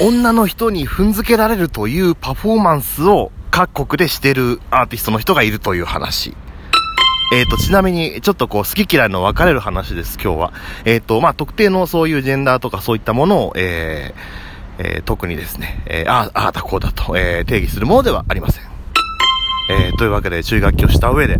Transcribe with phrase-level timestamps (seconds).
[0.00, 6.34] 女の人に踏んづけられるというパフォーマンスを各国でしてるアーティストの人がいるという話。
[7.34, 10.52] えっ、ー、と、ちなみに、ちょっとこう、好き嫌いの分かれる話です、今日は。
[10.84, 18.64] えっ、ー、と、まあ、特定のそういうジェンダーとかそういったものを、えー、えー、特にですね、えー、ああ、ああだこうだと、えー、定義するものではありません。
[19.70, 21.38] えー、というわけで注意書きをした上で、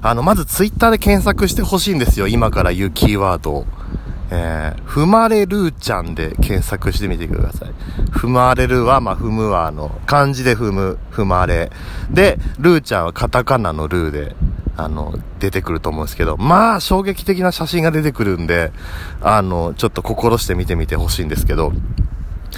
[0.00, 3.66] あの、まずツイッターで検索してほしいんですよ、今から言うキーワードを。
[4.30, 7.70] えー、踏まれるーちゃんで検索してみてください。
[8.10, 11.70] 踏まれるは、まあ、踏むは、あの、漢字で踏む、踏まれ。
[12.10, 14.36] で、ルーちゃんはカタカナのルーで、
[14.76, 18.72] あの、出てくると思うんですけど、まあ、衝撃的な写真が出てくるんで、
[19.20, 21.72] あの、ちょっと心して見てみてほしいんですけど、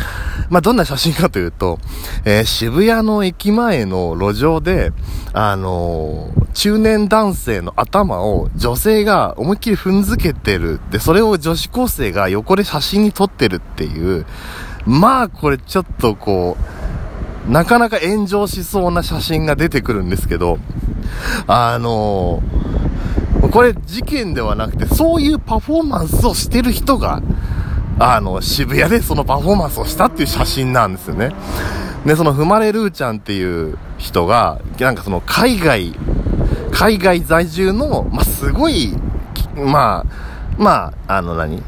[0.50, 1.78] まあ、どんな写真かというと、
[2.24, 4.92] えー、渋谷の駅前の路上で、
[5.32, 10.80] あのー、中年男性の頭を女性が思いっきり踏んづけてる。
[10.90, 14.26] で、それを女子高生が横で写真に撮ってるっていう、
[14.86, 16.56] まあ、これちょっとこ
[17.48, 20.58] う、なかなか炎上しそうな写真が出てくるんですけど、
[21.46, 27.22] あのー、これ事件ではなくて、そういうパフォーマンスをしてる人が、
[27.98, 31.32] あの、渋谷でそのパフォーマンスをしたっていう写真なんですよね。
[32.04, 35.94] で、その踏まれるーちゃんっていう人が、なんかその海外、
[36.72, 38.94] 海外在住の、まあ、すごい、
[39.56, 40.06] まあ、
[40.58, 41.62] まあ、あの何？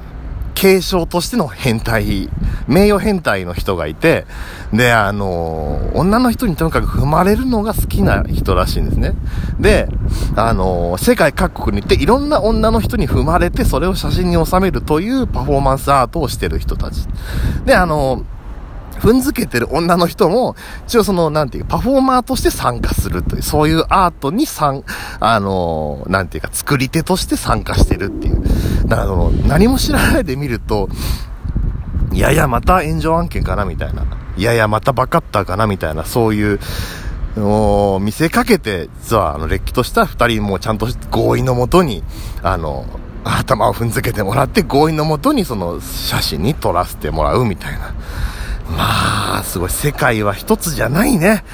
[0.58, 2.28] 継承としての変態、
[2.66, 4.26] 名誉変態の人がいて、
[4.72, 9.14] で、あの、女の人にとにかく踏まれるのが好きな人らしいんですね。
[9.60, 9.86] で、
[10.34, 17.06] あの、世界各国に行っていろんな女の人に踏まれて、それを写真に収めるというパフォーマンスアートをしてる人たち。
[17.64, 18.24] で、あの
[18.98, 24.82] 踏んづけてる女の人も、一応その、なんていうパフォーマーとして参加するという、そういうアートに参、
[25.20, 28.42] あの、なんていうか、作り手として参加してるっていう。
[28.88, 29.08] だから、
[29.46, 30.88] 何も知らないで見ると、
[32.12, 34.04] いやいや、また炎上案件かなみたいな。
[34.36, 36.60] いやいや、またバカッターかなみたいな、そういう、
[37.36, 42.02] もう、見せかけて、実は、あの、れっきとした二人もちゃんと合意のもとに、
[42.42, 42.86] あの、
[43.24, 47.94] 頭を踏んづけてもらって、合意のもとにその写真に撮らせてもらうみたいな。
[48.76, 49.70] まあ、すごい。
[49.70, 51.44] 世界は一つじゃないね。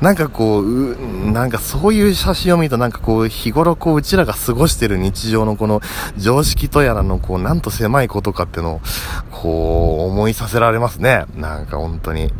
[0.00, 5.80] なんかこう、うなんかそういう写真を見るとなんかこう、日頃こう、うちらが過ごしてる日常のこの
[6.16, 8.80] 常識とやらのこう、なんと狭いことかってのを、
[9.30, 11.26] こう、思いさせられますね。
[11.36, 12.32] なんか本当に。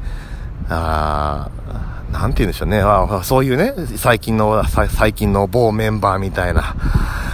[0.68, 2.80] あーなんて言うんでしょうね。
[2.80, 6.74] あそういうね、最近の、最近の某メンバーみたいな、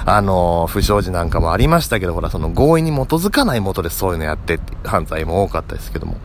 [0.08, 6.16] あの、不祥事なんかもありましたけど、ほら、その合意に基づかないもとでそういうのやって犯罪も多かったですけども。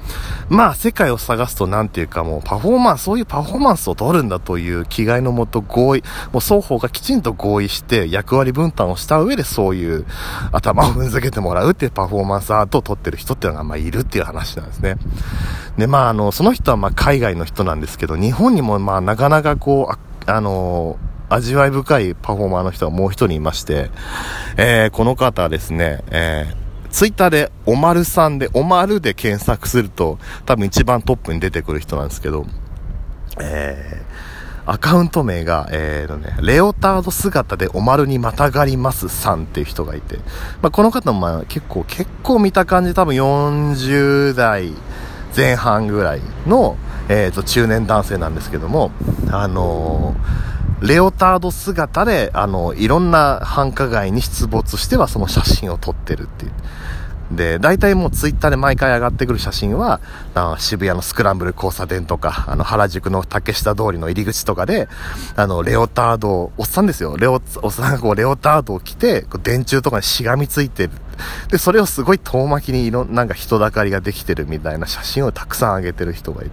[0.49, 10.05] まあ、世界を探すとなんていうかもうパフォーマンス、そういうパフォーマンスを取るんだという気概のもと合意、もう双方がきちんと合意して役割分担をした上でそういう
[10.51, 14.97] 頭を踏んづけてもらうっていうパフォーマンスアートを取ってる人っていうのがまあいるっていう話なんですね。
[15.79, 20.97] で、まあ、あの、その人はまあ海外の人なんですけど、日本にもまあなかなかこう、あ、あの
[21.31, 23.89] 味わい深いパフォーマーの人がもう一人いまして、
[24.57, 32.45] えー、この方ですね、えー、ツイッターでおまるさんで、おまるで検索すると、多分一番トップに出てくる人なんですけど、
[33.39, 40.17] えー、アカウント名が、えーとね、レオタード姿でおまるにまたがりますさんっていう人がいて、
[40.61, 44.73] まあ、この方もまあ結構、結構見た感じ多分40代
[45.33, 46.75] 前半ぐらいの、
[47.07, 48.91] えーと、中年男性なんですけども、
[49.31, 50.50] あのー
[50.81, 56.51] レオタード姿で、あの、いろんな繁華街に出没してはその写真を撮ってるっていう。
[57.31, 60.01] で、大体もうツイッターで毎回上がってくる写真は、
[60.35, 64.89] あ渋谷のスクランブル交差点とか、あの原宿の竹下通りの入り口とかで、
[65.35, 67.15] あの、レオタード、おっさんですよ。
[67.15, 70.91] レオ、おっさんがこう、レオタードを着て、こう電柱とかにしがみついてる。
[71.49, 76.51] で、それをすごい遠巻きにいろ、なんか人だかりができてるみたいな写真をたくさん上げてる人がいる。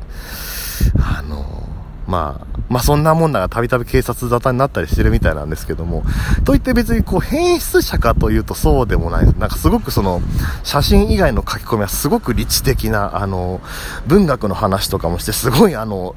[1.01, 1.78] あの
[2.09, 6.05] まあ、まあそんなもんだがたびたび警察沙汰になったりしてるみたいなんですけども、
[6.45, 9.39] といって別にこう変質者かというとそうでもないです。
[9.39, 10.23] なんかすごくその、
[10.65, 13.61] 写真以外の書き込みはすごく理知的な、あの、
[14.07, 16.15] 文学の話とかもして、すごいあの、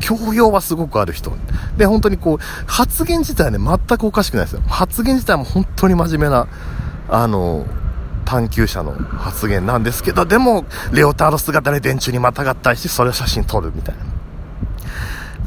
[0.00, 1.32] 教養はすごくある人。
[1.78, 4.62] で、本当にこう、発言自体はね、全くおかしくないですよ。
[4.68, 6.46] 発言自体も本当に真面目な、
[7.08, 7.64] あの、
[8.26, 14.09] 探求者の発言なんですけど、でも、レオタード姿で電柱にまたがったりして、それを写真撮るみたいな。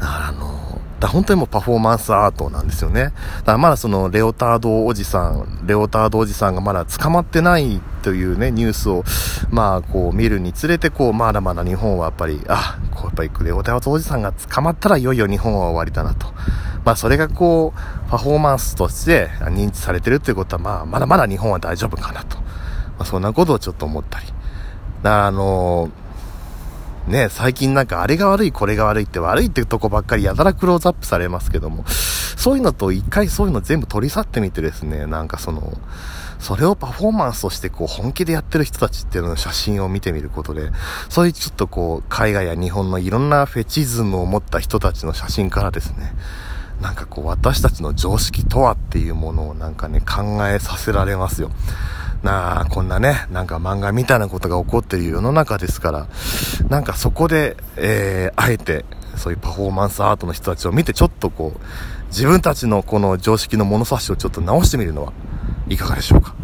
[0.04, 3.04] あの、だ本当にもうパフォーマンスアートなんですよね。
[3.04, 9.04] だからまだそのレオタードおじさん、レオタードおじさんがまだ捕まってないというね、ニュースを、
[9.50, 16.26] まあこう見るにつれて、こう、まだまだ日本はやっぱり、あ、こうやっぱりレオタードおじさんが捕まったらいよいよ日本は終わりだなと。
[16.84, 22.36] まあそれがこう、パフォーマンスとして認知されてるっていうことは、まあまだまだ日本は大丈夫かなと。
[22.36, 22.44] ま
[23.00, 24.26] あそんなことをちょっと思ったり。
[24.26, 24.36] だか
[25.02, 26.03] らあのー
[27.06, 35.76] ね、最近なんかあれが悪い、これが悪いって悪いってとこばっかりやたらクローズアップされますけども、そういうのと一回そういうの全部取り去ってみてですね、なんかその、
[36.38, 40.70] それをパフォーマンスとしてこう本気でやってる人たちっていうのの写真を見てみることで、
[41.08, 46.14] そういうちょっとこう海外や日本のいろんなフェチズムを持った人たちの写真からですね、
[46.80, 51.50] なんかこう私たちの常識とはっていうものをなんかね考えさせられますよ。
[52.24, 56.08] なあ、こんなね、なんか漫画みたいなことが起こっている世の中ですから、
[56.68, 58.86] なんかそこで、えー、あえて、
[59.16, 61.60] そういうパフォーマンスアートの人たちを見て、ちょっとこう、
[62.08, 65.12] 自分たちのこの常識の物差しをちょっと直してみるのは
[65.68, 66.34] いかがでしょうか？